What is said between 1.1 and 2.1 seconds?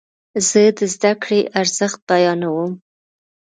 کړې ارزښت